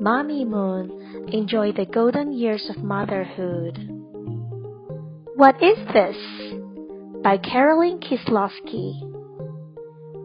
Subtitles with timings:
[0.00, 3.76] Mommy Moon, enjoy the golden years of motherhood.
[5.34, 6.16] What is this?
[7.24, 8.92] By Carolyn Kisloski.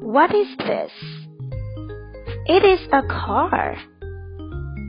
[0.03, 0.91] What is this?
[2.45, 3.75] It is a car.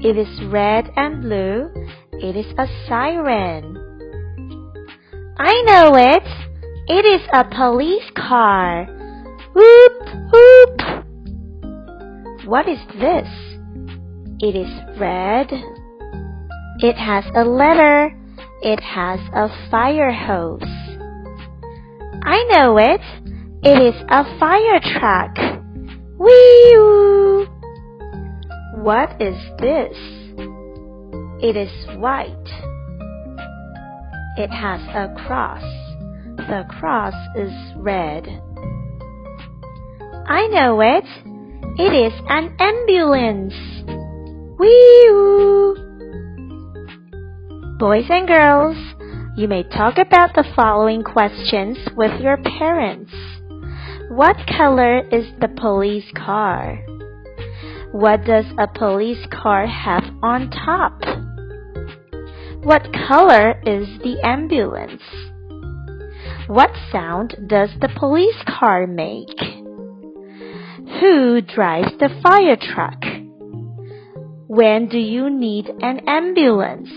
[0.02, 1.71] It is red and blue.
[2.12, 3.79] It is a siren.
[5.39, 6.25] I know it.
[6.89, 8.85] It is a police car.
[9.55, 10.82] Whoop, whoop.
[12.45, 13.29] What is this?
[14.41, 15.46] It is red.
[16.80, 18.11] It has a letter.
[18.62, 20.62] It has a fire hose.
[22.25, 23.01] I know it.
[23.62, 25.37] It is a fire truck.
[26.19, 27.47] Whee!
[28.83, 29.97] What is this?
[31.42, 32.28] It is white.
[34.37, 35.62] It has a cross.
[36.37, 38.27] The cross is red.
[40.27, 41.05] I know it.
[41.78, 43.73] It is an ambulance.
[44.64, 45.74] Whee!
[47.78, 48.78] Boys and girls,
[49.36, 53.12] you may talk about the following questions with your parents.
[54.08, 56.78] What color is the police car?
[57.92, 60.98] What does a police car have on top?
[62.62, 65.02] What color is the ambulance?
[66.46, 69.39] What sound does the police car make?
[71.00, 73.14] Who drives the fire truck?
[74.55, 76.88] When do you need an ambulance?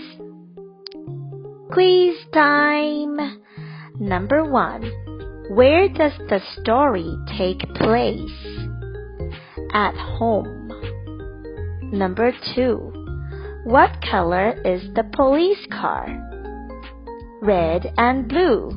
[1.72, 3.18] Quiz time!
[3.98, 4.88] Number one.
[5.50, 8.30] Where does the story take place?
[9.72, 10.70] At home.
[11.90, 12.76] Number two.
[13.64, 16.06] What color is the police car?
[17.42, 18.70] Red and blue.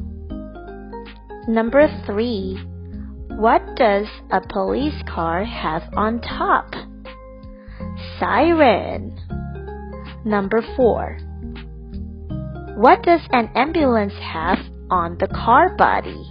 [1.47, 2.57] Number three.
[3.27, 6.73] What does a police car have on top?
[8.21, 9.17] Siren.
[10.23, 11.17] Number 4.
[12.77, 14.59] What does an ambulance have
[14.91, 16.23] on the car body?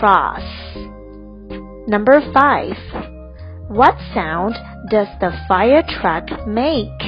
[0.00, 0.42] Cross.
[1.86, 3.70] Number 5.
[3.70, 4.56] What sound
[4.90, 7.00] does the fire truck make?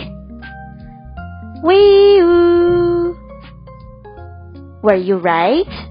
[1.65, 3.19] Wee-oo.
[4.85, 5.88] Were you right?